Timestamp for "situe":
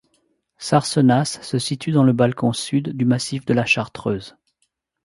1.59-1.91